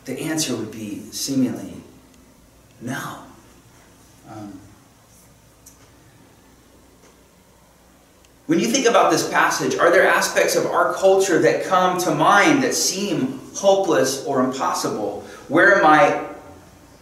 the 0.05 0.19
answer 0.21 0.55
would 0.55 0.71
be 0.71 1.01
seemingly 1.11 1.73
no. 2.81 3.19
Um, 4.29 4.59
When 8.47 8.61
you 8.61 8.67
think 8.67 8.85
about 8.85 9.11
this 9.11 9.29
passage, 9.29 9.75
are 9.75 9.91
there 9.91 10.07
aspects 10.07 10.55
of 10.55 10.67
our 10.67 10.93
culture 10.93 11.39
that 11.39 11.65
come 11.65 11.97
to 11.99 12.15
mind 12.15 12.63
that 12.63 12.73
seem 12.73 13.41
hopeless 13.53 14.25
or 14.25 14.41
impossible? 14.41 15.21
Where 15.49 15.81
might 15.83 16.29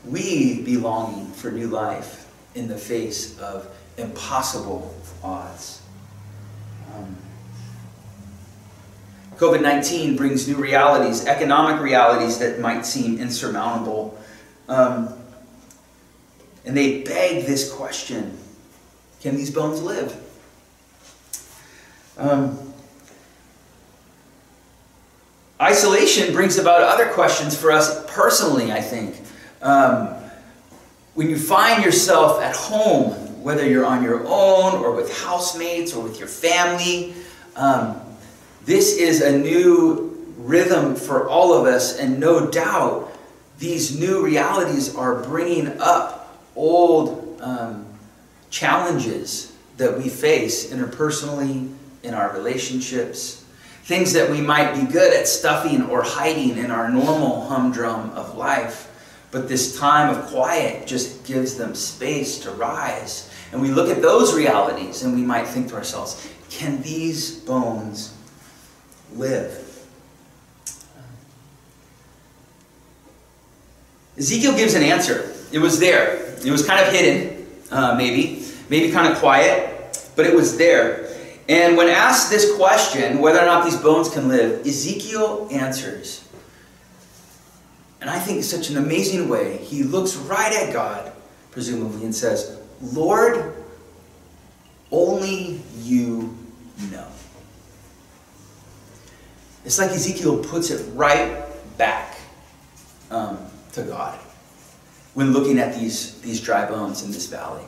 we 0.06 0.64
be 0.64 0.78
longing 0.78 1.28
for 1.34 1.52
new 1.52 1.68
life 1.68 2.28
in 2.56 2.68
the 2.68 2.78
face 2.78 3.38
of 3.38 3.68
impossible 3.98 4.94
odds? 5.24 5.82
Um, 6.96 7.16
COVID 9.38 9.62
19 9.62 10.16
brings 10.16 10.48
new 10.48 10.56
realities, 10.56 11.26
economic 11.26 11.82
realities 11.82 12.38
that 12.40 12.60
might 12.60 12.86
seem 12.86 13.20
insurmountable. 13.20 14.18
Um, 14.68 15.14
and 16.66 16.76
they 16.76 17.04
beg 17.04 17.46
this 17.46 17.72
question 17.72 18.38
Can 19.22 19.36
these 19.36 19.52
bones 19.52 19.82
live? 19.82 20.16
Um, 22.18 22.74
isolation 25.62 26.34
brings 26.34 26.58
about 26.58 26.82
other 26.82 27.08
questions 27.12 27.58
for 27.60 27.72
us 27.72 28.06
personally, 28.08 28.72
I 28.72 28.82
think. 28.82 29.20
Um, 29.62 30.16
when 31.14 31.30
you 31.30 31.38
find 31.38 31.84
yourself 31.84 32.42
at 32.42 32.56
home, 32.56 33.25
whether 33.46 33.70
you're 33.70 33.86
on 33.86 34.02
your 34.02 34.24
own 34.26 34.74
or 34.84 34.92
with 34.92 35.16
housemates 35.22 35.94
or 35.94 36.04
with 36.04 36.18
your 36.18 36.28
family, 36.28 37.14
um, 37.56 37.96
this 38.66 38.98
is 38.98 39.22
a 39.22 39.38
new 39.38 40.34
rhythm 40.40 40.96
for 40.96 41.30
all 41.30 41.54
of 41.54 41.68
us, 41.68 42.00
and 42.00 42.20
no 42.20 42.50
doubt 42.50 43.16
these 43.60 44.00
new 44.00 44.26
realities 44.26 44.96
are 44.96 45.22
bringing 45.22 45.80
up 45.80 46.42
old 46.56 47.40
um, 47.40 47.86
challenges 48.50 49.56
that 49.78 49.96
we 49.96 50.10
face 50.10 50.74
interpersonally, 50.74 51.72
in 52.02 52.16
our 52.16 52.34
relationships, 52.34 53.46
things 53.84 54.14
that 54.14 54.28
we 54.32 54.42
might 54.42 54.74
be 54.74 54.92
good 54.92 55.14
at 55.14 55.28
stuffing 55.28 55.84
or 55.84 56.02
hiding 56.02 56.58
in 56.58 56.72
our 56.72 56.90
normal 56.90 57.48
humdrum 57.48 58.10
of 58.12 58.36
life. 58.36 58.92
But 59.30 59.48
this 59.48 59.78
time 59.78 60.16
of 60.16 60.26
quiet 60.28 60.88
just 60.88 61.26
gives 61.26 61.56
them 61.56 61.76
space 61.76 62.40
to 62.40 62.52
rise. 62.52 63.32
And 63.56 63.62
we 63.62 63.72
look 63.72 63.90
at 63.90 64.02
those 64.02 64.36
realities 64.36 65.04
and 65.04 65.16
we 65.16 65.22
might 65.22 65.48
think 65.48 65.70
to 65.70 65.76
ourselves, 65.76 66.30
can 66.50 66.82
these 66.82 67.40
bones 67.40 68.14
live? 69.14 69.88
Ezekiel 74.18 74.58
gives 74.58 74.74
an 74.74 74.84
answer. 74.84 75.34
It 75.54 75.60
was 75.60 75.80
there. 75.80 76.36
It 76.46 76.52
was 76.52 76.68
kind 76.68 76.86
of 76.86 76.92
hidden, 76.92 77.48
uh, 77.72 77.96
maybe, 77.96 78.46
maybe 78.70 78.92
kind 78.92 79.08
of 79.08 79.20
quiet, 79.20 80.02
but 80.18 80.26
it 80.26 80.36
was 80.36 80.58
there. 80.58 81.08
And 81.48 81.78
when 81.78 81.88
asked 81.88 82.30
this 82.30 82.58
question, 82.58 83.20
whether 83.20 83.40
or 83.40 83.46
not 83.46 83.64
these 83.64 83.78
bones 83.78 84.10
can 84.10 84.28
live, 84.28 84.68
Ezekiel 84.68 85.48
answers. 85.50 86.28
And 88.02 88.10
I 88.10 88.20
think 88.20 88.40
it's 88.40 88.50
such 88.50 88.70
an 88.70 88.76
amazing 88.76 89.30
way. 89.30 89.60
He 89.60 89.84
looks 89.84 90.18
right 90.18 90.52
at 90.52 90.74
God, 90.74 91.14
presumably, 91.52 92.04
and 92.04 92.14
says, 92.14 92.55
Lord, 92.82 93.54
only 94.92 95.62
you 95.80 96.36
know. 96.92 97.08
It's 99.64 99.80
like 99.80 99.92
Ezekiel 99.92 100.44
puts 100.44 100.70
it 100.70 100.86
right 100.94 101.44
back 101.78 102.18
um, 103.10 103.38
to 103.74 103.84
God 103.84 104.20
when 105.14 105.32
looking 105.32 105.60
at 105.60 105.74
these, 105.76 106.20
these 106.22 106.42
dry 106.42 106.68
bones 106.68 107.04
in 107.04 107.12
this 107.12 107.28
valley. 107.28 107.64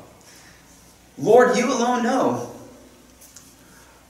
Lord, 1.18 1.58
you 1.58 1.72
alone 1.72 2.04
know. 2.04 2.52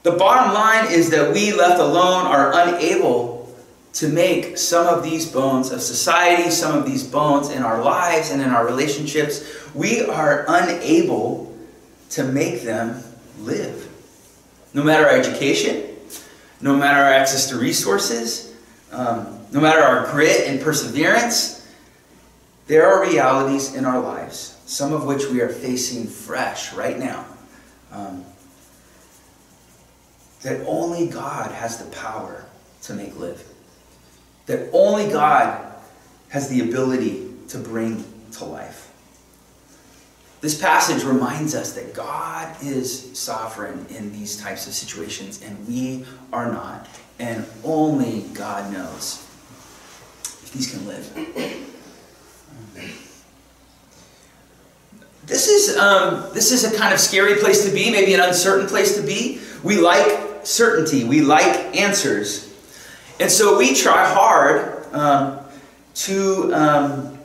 The 0.04 0.12
bottom 0.12 0.54
line 0.54 0.92
is 0.92 1.10
that 1.12 1.34
we, 1.34 1.54
left 1.54 1.80
alone, 1.80 2.26
are 2.26 2.52
unable 2.54 3.56
to 3.94 4.08
make 4.08 4.58
some 4.58 4.88
of 4.88 5.04
these 5.04 5.32
bones 5.32 5.72
of 5.72 5.82
society, 5.82 6.50
some 6.50 6.78
of 6.78 6.86
these 6.86 7.04
bones 7.04 7.50
in 7.50 7.64
our 7.64 7.82
lives 7.82 8.32
and 8.32 8.42
in 8.42 8.50
our 8.50 8.66
relationships, 8.66 9.44
we 9.74 10.04
are 10.06 10.46
unable 10.48 11.56
to 12.12 12.24
make 12.24 12.64
them 12.64 13.04
live. 13.40 13.88
No 14.74 14.84
matter 14.84 15.06
our 15.06 15.16
education, 15.16 15.96
no 16.62 16.76
matter 16.76 17.00
our 17.00 17.12
access 17.12 17.50
to 17.50 17.58
resources, 17.58 18.56
um, 18.92 19.40
no 19.52 19.60
matter 19.60 19.80
our 19.80 20.12
grit 20.12 20.48
and 20.48 20.62
perseverance, 20.62 21.68
there 22.68 22.86
are 22.88 23.02
realities 23.02 23.76
in 23.76 23.86
our 23.86 24.00
lives, 24.00 24.58
some 24.66 24.94
of 24.94 25.06
which 25.06 25.26
we 25.26 25.42
are 25.42 25.50
facing 25.50 26.06
fresh 26.08 26.74
right 26.74 26.98
now. 26.98 27.26
Um, 27.92 28.26
that 30.42 30.66
only 30.68 31.08
God 31.08 31.52
has 31.52 31.78
the 31.78 31.90
power 31.96 32.46
to 32.84 32.94
make 32.94 33.18
live. 33.18 33.44
That 34.46 34.70
only 34.72 35.10
God 35.12 35.74
has 36.30 36.50
the 36.50 36.62
ability 36.62 37.32
to 37.50 37.58
bring 37.58 38.04
to 38.34 38.46
life. 38.46 38.87
This 40.40 40.60
passage 40.60 41.04
reminds 41.04 41.56
us 41.56 41.74
that 41.74 41.94
God 41.94 42.56
is 42.62 43.18
sovereign 43.18 43.86
in 43.90 44.12
these 44.12 44.38
types 44.38 44.68
of 44.68 44.74
situations, 44.74 45.42
and 45.42 45.68
we 45.68 46.06
are 46.32 46.52
not. 46.52 46.88
And 47.20 47.46
only 47.64 48.22
God 48.34 48.72
knows 48.72 49.26
if 50.22 50.52
these 50.54 50.72
can 50.72 50.86
live. 50.88 51.12
This 55.26 55.50
is, 55.50 55.76
um, 55.78 56.26
this 56.34 56.54
is 56.54 56.64
a 56.64 56.78
kind 56.78 56.94
of 56.94 57.02
scary 57.02 57.36
place 57.36 57.66
to 57.66 57.72
be, 57.72 57.92
maybe 57.92 58.14
an 58.14 58.22
uncertain 58.22 58.66
place 58.66 58.96
to 58.96 59.02
be. 59.02 59.42
We 59.62 59.78
like 59.78 60.46
certainty, 60.46 61.04
we 61.04 61.22
like 61.22 61.76
answers. 61.76 62.54
And 63.20 63.30
so 63.30 63.58
we 63.58 63.74
try 63.74 64.08
hard 64.08 64.86
um, 64.94 65.40
to 65.96 66.54
um, 66.54 67.20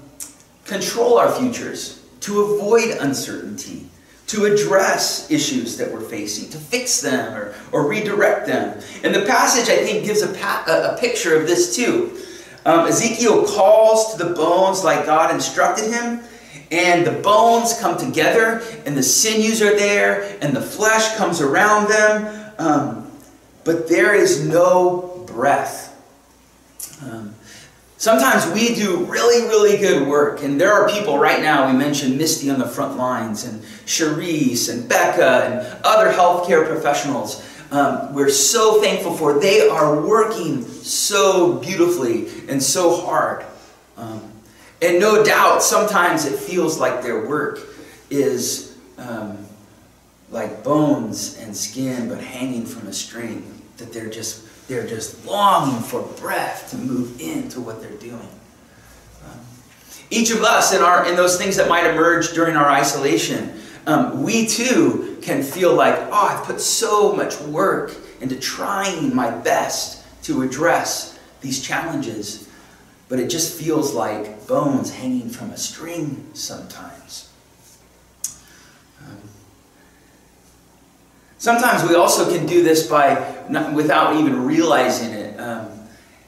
control 0.65 1.19
our 1.19 1.31
futures, 1.31 2.02
to 2.23 2.41
avoid 2.41 2.91
uncertainty, 3.01 3.87
to 4.29 4.47
address 4.47 5.31
issues 5.31 5.77
that 5.77 5.93
we're 5.93 6.01
facing, 6.01 6.49
to 6.51 6.59
fix 6.59 7.01
them 7.01 7.35
or, 7.35 7.55
or 7.73 7.87
redirect 7.87 8.47
them. 8.47 8.81
And 9.05 9.15
the 9.15 9.27
passage, 9.27 9.69
I 9.69 9.85
think, 9.85 10.05
gives 10.05 10.23
a, 10.23 10.33
pa- 10.33 10.65
a, 10.67 10.99
picture 10.99 11.37
of 11.39 11.47
this 11.47 11.77
too. 11.77 12.19
Um, 12.65 12.87
Ezekiel 12.87 13.45
calls 13.45 14.13
to 14.15 14.25
the 14.25 14.35
bones 14.35 14.85
like 14.85 15.05
God 15.05 15.35
instructed 15.35 15.93
him, 15.93 16.21
and 16.71 17.05
the 17.05 17.13
bones 17.13 17.79
come 17.81 17.99
together, 17.99 18.63
and 18.87 18.97
the 18.97 19.03
sinews 19.03 19.61
are 19.61 19.77
there, 19.77 20.39
and 20.41 20.57
the 20.57 20.63
flesh 20.63 21.17
comes 21.17 21.41
around 21.41 21.89
them. 21.89 22.53
Um, 22.59 23.11
but 23.65 23.89
there 23.89 24.15
is 24.15 24.47
no 24.47 25.25
breath. 25.27 25.89
Um, 27.03 27.35
sometimes 28.03 28.45
we 28.53 28.75
do 28.75 29.05
really, 29.05 29.47
really 29.47 29.79
good 29.79 30.09
work, 30.09 30.43
and 30.43 30.61
there 30.61 30.73
are 30.73 30.89
people 30.89 31.21
right 31.21 31.41
now, 31.41 31.71
we 31.71 31.79
mentioned 31.79 32.19
Misty 32.19 32.51
on 32.51 32.59
the 32.59 32.67
front 32.67 32.97
lines, 32.97 33.45
and 33.45 33.63
Cherise, 33.87 34.69
and 34.69 34.89
Becca, 34.89 35.45
and 35.45 35.85
other 35.85 36.11
healthcare 36.11 36.67
professionals. 36.67 37.49
Um, 37.71 38.13
we're 38.13 38.29
so 38.29 38.83
thankful 38.83 39.17
for. 39.17 39.39
They 39.39 39.69
are 39.69 40.05
working 40.05 40.65
so 40.65 41.59
beautifully 41.59 42.27
and 42.49 42.61
so 42.61 42.97
hard. 42.97 43.47
Um, 43.97 44.33
and 44.83 44.99
no 44.99 45.23
doubt, 45.23 45.63
sometimes 45.63 46.27
it 46.27 46.37
feels 46.37 46.81
like 46.81 47.05
their 47.05 47.29
work 47.29 47.61
is 48.11 48.77
um, 48.99 49.39
like 50.33 50.65
bones 50.65 51.39
and 51.39 51.57
skin, 51.57 52.09
but 52.09 52.19
hanging 52.19 52.67
from 52.67 52.89
a 52.89 52.93
string. 52.93 53.49
That 53.77 53.93
they're 53.93 54.11
just 54.11 54.45
they're 54.69 54.87
just 54.87 55.25
longing 55.27 55.83
for 55.83 56.03
breath 56.21 56.71
to 56.71 56.77
move 56.77 57.21
into 57.21 57.61
what 57.61 57.81
they're 57.81 57.91
doing. 57.93 58.29
Um, 59.25 59.39
each 60.11 60.31
of 60.31 60.43
us 60.43 60.75
in 60.75 60.83
our 60.83 61.09
in 61.09 61.17
those 61.17 61.37
things 61.37 61.57
that 61.57 61.69
might 61.69 61.87
emerge 61.87 62.33
during 62.33 62.57
our 62.57 62.69
isolation, 62.69 63.61
um, 63.87 64.23
we 64.23 64.47
too 64.47 65.19
can 65.23 65.43
feel 65.43 65.75
like, 65.75 65.95
oh, 66.11 66.13
I've 66.13 66.45
put 66.45 66.61
so 66.61 67.15
much 67.15 67.39
work 67.41 67.95
into 68.21 68.37
trying 68.37 69.15
my 69.15 69.31
best 69.31 70.05
to 70.25 70.43
address 70.43 71.19
these 71.41 71.61
challenges, 71.61 72.49
but 73.09 73.19
it 73.19 73.29
just 73.29 73.59
feels 73.59 73.93
like 73.93 74.47
bones 74.47 74.93
hanging 74.93 75.29
from 75.29 75.51
a 75.51 75.57
string 75.57 76.31
sometimes. 76.35 77.29
Sometimes 81.43 81.83
we 81.91 81.97
also 81.97 82.33
can 82.33 82.47
do 82.47 82.63
this 82.63 82.87
by 82.87 83.35
not, 83.49 83.73
without 83.73 84.15
even 84.15 84.45
realizing 84.45 85.11
it, 85.11 85.37
um, 85.41 85.69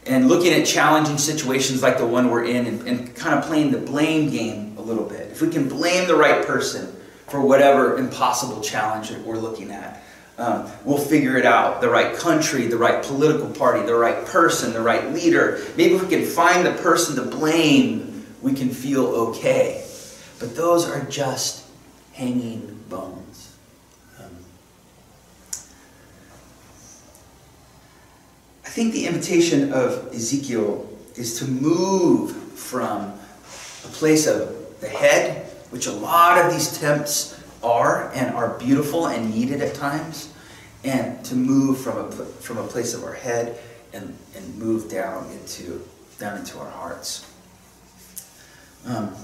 and 0.07 0.27
looking 0.27 0.53
at 0.53 0.67
challenging 0.67 1.19
situations 1.19 1.85
like 1.85 1.99
the 1.99 2.07
one 2.07 2.31
we're 2.31 2.43
in, 2.43 2.67
and, 2.67 2.89
and 2.89 3.15
kind 3.15 3.39
of 3.39 3.45
playing 3.45 3.71
the 3.71 3.79
blame 3.79 4.29
game 4.29 4.77
a 4.77 4.83
little 4.83 5.05
bit. 5.05 5.31
If 5.31 5.41
we 5.41 5.51
can 5.51 5.69
blame 5.69 6.09
the 6.09 6.17
right 6.17 6.45
person 6.45 6.93
for 7.29 7.41
whatever 7.41 7.97
impossible 7.97 8.61
challenge 8.61 9.11
that 9.11 9.21
we're 9.21 9.37
looking 9.37 9.71
at, 9.71 10.03
um, 10.37 10.69
we'll 10.85 10.99
figure 10.99 11.37
it 11.37 11.47
out. 11.47 11.81
The 11.81 11.91
right 11.91 12.17
country, 12.17 12.67
the 12.67 12.77
right 12.77 13.01
political 13.01 13.49
party, 13.51 13.87
the 13.87 13.95
right 13.95 14.27
person, 14.27 14.73
the 14.73 14.83
right 14.83 15.13
leader. 15.13 15.65
Maybe 15.77 15.95
if 15.95 16.03
we 16.03 16.09
can 16.09 16.27
find 16.27 16.67
the 16.67 16.73
person 16.73 17.15
to 17.15 17.23
blame, 17.23 18.27
we 18.43 18.53
can 18.53 18.69
feel 18.69 19.07
okay. 19.07 19.87
But 20.41 20.57
those 20.57 20.91
are 20.91 21.05
just 21.05 21.65
hanging 22.15 22.83
bones. 22.89 23.54
Think 28.75 28.93
the 28.93 29.07
invitation 29.07 29.73
of 29.73 30.13
Ezekiel 30.13 30.85
is 31.15 31.39
to 31.39 31.45
move 31.47 32.33
from 32.59 33.03
a 33.03 33.89
place 33.93 34.27
of 34.27 34.81
the 34.81 34.89
head, 34.89 35.47
which 35.71 35.87
a 35.87 35.93
lot 35.93 36.45
of 36.45 36.51
these 36.53 36.77
tempts 36.81 37.41
are 37.63 38.11
and 38.15 38.35
are 38.35 38.59
beautiful 38.59 39.07
and 39.07 39.33
needed 39.33 39.63
at 39.63 39.75
times, 39.75 40.35
and 40.83 41.25
to 41.25 41.37
move 41.37 41.81
from 41.81 41.99
a, 41.99 42.11
from 42.11 42.59
a 42.59 42.67
place 42.67 42.95
of 42.95 43.05
our 43.05 43.13
head 43.13 43.57
and, 43.93 44.13
and 44.35 44.59
move 44.59 44.91
down 44.91 45.31
into, 45.31 45.81
down 46.19 46.37
into 46.37 46.59
our 46.59 46.71
hearts. 46.71 47.33
Um, 48.87 49.15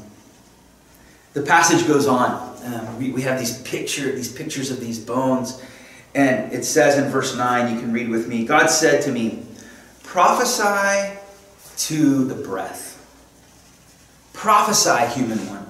the 1.33 1.43
passage 1.43 1.89
goes 1.89 2.07
on. 2.07 2.57
Um, 2.67 2.99
we, 3.01 3.11
we 3.11 3.23
have 3.23 3.37
these 3.37 3.61
picture, 3.63 4.13
these 4.13 4.33
pictures 4.33 4.71
of 4.71 4.79
these 4.79 5.01
bones, 5.01 5.61
and 6.15 6.53
it 6.53 6.65
says 6.65 6.99
in 6.99 7.11
verse 7.11 7.37
9, 7.37 7.75
you 7.75 7.81
can 7.81 7.93
read 7.93 8.09
with 8.09 8.29
me 8.29 8.45
God 8.45 8.67
said 8.69 9.03
to 9.03 9.13
me, 9.13 9.43
Prophesy 10.03 11.19
to 11.77 12.25
the 12.25 12.35
breath. 12.35 12.97
Prophesy, 14.33 15.07
human 15.19 15.39
one. 15.49 15.67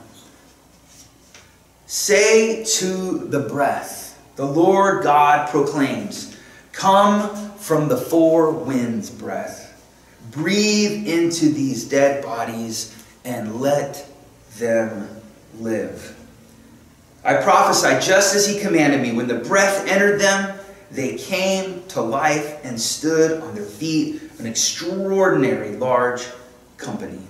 Say 1.86 2.64
to 2.78 3.18
the 3.18 3.40
breath, 3.40 4.22
the 4.36 4.46
Lord 4.46 5.02
God 5.02 5.50
proclaims, 5.50 6.36
Come 6.72 7.50
from 7.56 7.88
the 7.88 7.96
four 7.96 8.52
winds, 8.52 9.10
breath. 9.10 9.66
Breathe 10.30 11.06
into 11.08 11.46
these 11.46 11.88
dead 11.88 12.22
bodies 12.22 12.96
and 13.24 13.60
let 13.60 14.08
them 14.56 15.08
live. 15.58 16.16
I 17.22 17.34
prophesied 17.34 18.02
just 18.02 18.34
as 18.34 18.46
he 18.46 18.60
commanded 18.60 19.00
me. 19.02 19.12
When 19.12 19.28
the 19.28 19.34
breath 19.34 19.86
entered 19.86 20.20
them, 20.20 20.58
they 20.90 21.16
came 21.16 21.84
to 21.88 22.00
life 22.00 22.64
and 22.64 22.80
stood 22.80 23.40
on 23.42 23.54
their 23.54 23.64
feet, 23.64 24.22
an 24.38 24.46
extraordinary 24.46 25.76
large 25.76 26.26
company. 26.78 27.20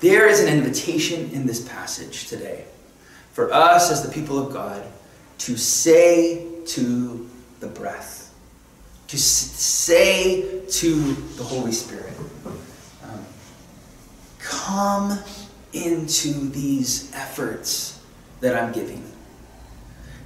There 0.00 0.28
is 0.28 0.40
an 0.40 0.48
invitation 0.48 1.30
in 1.32 1.46
this 1.46 1.66
passage 1.68 2.28
today 2.28 2.64
for 3.32 3.52
us 3.52 3.90
as 3.90 4.06
the 4.06 4.12
people 4.12 4.38
of 4.38 4.52
God 4.52 4.86
to 5.38 5.56
say 5.56 6.46
to 6.66 7.28
the 7.60 7.66
breath, 7.66 8.32
to 9.08 9.18
say 9.18 10.62
to 10.68 11.12
the 11.36 11.42
Holy 11.42 11.72
Spirit, 11.72 12.12
um, 13.02 13.24
come 14.38 15.18
into 15.72 16.48
these 16.50 17.12
efforts 17.12 18.03
that 18.44 18.62
I'm 18.62 18.72
giving. 18.72 19.02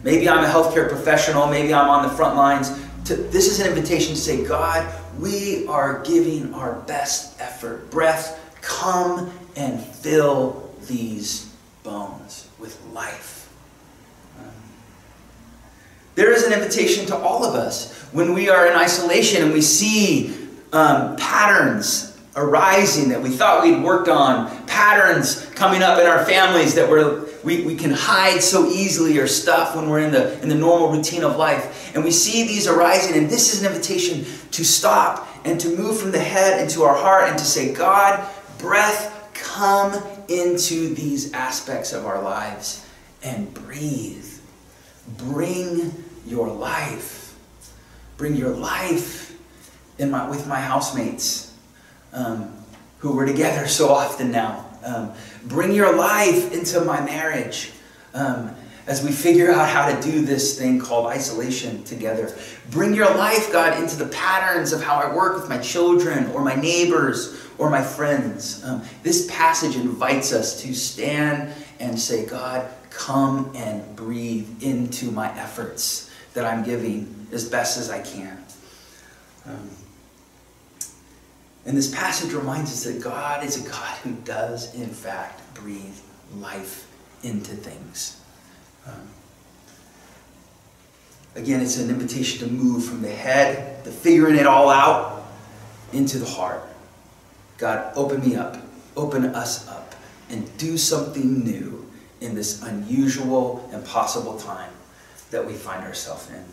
Maybe 0.02 0.28
I'm 0.28 0.44
a 0.44 0.48
healthcare 0.48 0.88
professional, 0.88 1.46
maybe 1.46 1.72
I'm 1.72 1.88
on 1.88 2.02
the 2.02 2.10
front 2.10 2.36
lines. 2.36 2.70
To, 3.04 3.14
this 3.14 3.48
is 3.48 3.60
an 3.60 3.68
invitation 3.68 4.14
to 4.14 4.20
say, 4.20 4.44
God, 4.44 4.92
we 5.18 5.66
are 5.68 6.02
giving 6.02 6.52
our 6.52 6.80
best 6.80 7.40
effort. 7.40 7.90
Breath, 7.90 8.58
come 8.60 9.30
and 9.56 9.80
fill 9.80 10.74
these 10.88 11.54
bones 11.84 12.48
with 12.58 12.80
life. 12.92 13.52
Um, 14.40 14.50
there 16.16 16.32
is 16.32 16.42
an 16.42 16.52
invitation 16.52 17.06
to 17.06 17.16
all 17.16 17.44
of 17.44 17.54
us 17.54 18.02
when 18.12 18.34
we 18.34 18.50
are 18.50 18.66
in 18.66 18.74
isolation 18.74 19.44
and 19.44 19.52
we 19.52 19.62
see 19.62 20.34
um, 20.72 21.16
patterns 21.16 22.18
arising 22.34 23.08
that 23.10 23.22
we 23.22 23.30
thought 23.30 23.62
we'd 23.62 23.82
worked 23.82 24.08
on, 24.08 24.48
patterns 24.66 25.44
coming 25.54 25.82
up 25.82 25.98
in 25.98 26.06
our 26.06 26.24
families 26.24 26.74
that 26.74 26.88
we're, 26.88 27.26
we, 27.44 27.62
we 27.62 27.76
can 27.76 27.90
hide 27.90 28.42
so 28.42 28.66
easily 28.66 29.18
or 29.18 29.26
stuff 29.26 29.76
when 29.76 29.88
we're 29.88 30.00
in 30.00 30.12
the, 30.12 30.40
in 30.42 30.48
the 30.48 30.54
normal 30.54 30.90
routine 30.90 31.22
of 31.22 31.36
life. 31.36 31.94
And 31.94 32.04
we 32.04 32.10
see 32.10 32.46
these 32.46 32.66
arising, 32.66 33.16
and 33.16 33.30
this 33.30 33.54
is 33.54 33.62
an 33.62 33.72
invitation 33.72 34.26
to 34.52 34.64
stop 34.64 35.28
and 35.44 35.60
to 35.60 35.76
move 35.76 35.98
from 36.00 36.10
the 36.10 36.18
head 36.18 36.60
into 36.60 36.82
our 36.82 36.94
heart 36.94 37.28
and 37.28 37.38
to 37.38 37.44
say, 37.44 37.72
God, 37.72 38.28
breath, 38.58 39.14
come 39.34 40.02
into 40.28 40.94
these 40.94 41.32
aspects 41.32 41.92
of 41.92 42.04
our 42.04 42.20
lives 42.22 42.86
and 43.22 43.52
breathe. 43.54 44.26
Bring 45.16 46.04
your 46.26 46.48
life. 46.48 47.36
Bring 48.16 48.36
your 48.36 48.50
life 48.50 49.38
in 49.98 50.10
my, 50.10 50.28
with 50.28 50.46
my 50.46 50.60
housemates 50.60 51.54
um, 52.12 52.52
who 52.98 53.14
we're 53.14 53.26
together 53.26 53.68
so 53.68 53.90
often 53.90 54.30
now. 54.30 54.67
Um, 54.84 55.12
bring 55.44 55.72
your 55.72 55.96
life 55.96 56.52
into 56.52 56.80
my 56.82 57.00
marriage 57.00 57.72
um, 58.14 58.54
as 58.86 59.04
we 59.04 59.12
figure 59.12 59.50
out 59.50 59.68
how 59.68 59.94
to 59.94 60.00
do 60.00 60.24
this 60.24 60.58
thing 60.58 60.80
called 60.80 61.06
isolation 61.06 61.84
together. 61.84 62.34
Bring 62.70 62.94
your 62.94 63.12
life, 63.14 63.52
God, 63.52 63.78
into 63.80 63.96
the 63.96 64.06
patterns 64.06 64.72
of 64.72 64.82
how 64.82 64.96
I 64.96 65.14
work 65.14 65.36
with 65.36 65.48
my 65.48 65.58
children 65.58 66.30
or 66.32 66.42
my 66.42 66.54
neighbors 66.54 67.46
or 67.58 67.70
my 67.70 67.82
friends. 67.82 68.64
Um, 68.64 68.82
this 69.02 69.26
passage 69.30 69.76
invites 69.76 70.32
us 70.32 70.62
to 70.62 70.74
stand 70.74 71.52
and 71.80 71.98
say, 71.98 72.26
God, 72.26 72.68
come 72.90 73.52
and 73.54 73.94
breathe 73.94 74.62
into 74.62 75.10
my 75.10 75.28
efforts 75.38 76.10
that 76.34 76.44
I'm 76.44 76.64
giving 76.64 77.26
as 77.32 77.48
best 77.48 77.78
as 77.78 77.90
I 77.90 78.00
can. 78.00 78.38
And 81.68 81.76
this 81.76 81.94
passage 81.94 82.32
reminds 82.32 82.72
us 82.72 82.84
that 82.84 83.02
God 83.02 83.44
is 83.44 83.62
a 83.62 83.68
God 83.68 83.98
who 83.98 84.12
does, 84.24 84.74
in 84.74 84.88
fact, 84.88 85.42
breathe 85.52 85.98
life 86.38 86.90
into 87.22 87.54
things. 87.54 88.22
Um, 88.86 89.06
again, 91.36 91.60
it's 91.60 91.76
an 91.76 91.90
invitation 91.90 92.48
to 92.48 92.50
move 92.50 92.86
from 92.86 93.02
the 93.02 93.10
head, 93.10 93.84
the 93.84 93.90
figuring 93.90 94.36
it 94.36 94.46
all 94.46 94.70
out, 94.70 95.26
into 95.92 96.18
the 96.18 96.24
heart. 96.24 96.62
God, 97.58 97.92
open 97.96 98.26
me 98.26 98.34
up, 98.34 98.56
open 98.96 99.26
us 99.26 99.68
up, 99.68 99.94
and 100.30 100.56
do 100.56 100.78
something 100.78 101.44
new 101.44 101.86
in 102.22 102.34
this 102.34 102.62
unusual 102.62 103.68
and 103.74 103.84
possible 103.84 104.38
time 104.38 104.72
that 105.30 105.46
we 105.46 105.52
find 105.52 105.84
ourselves 105.84 106.30
in. 106.30 106.46